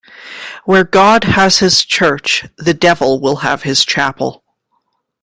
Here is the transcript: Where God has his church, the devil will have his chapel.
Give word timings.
Where 0.65 0.83
God 0.83 1.23
has 1.25 1.59
his 1.59 1.85
church, 1.85 2.47
the 2.57 2.73
devil 2.73 3.21
will 3.21 3.35
have 3.35 3.61
his 3.61 3.85
chapel. 3.85 4.43